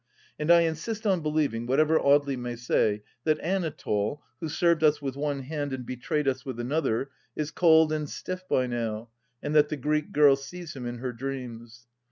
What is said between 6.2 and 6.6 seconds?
us with